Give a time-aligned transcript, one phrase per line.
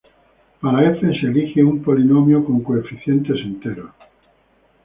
[0.61, 3.91] Para "f" se elige un polinomio con coeficientes enteros.